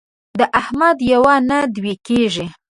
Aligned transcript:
د 0.39 0.41
احمد 0.61 0.97
یوه 1.13 1.35
نه 1.49 1.59
دوې 1.75 1.93
کېږي. 2.07 2.45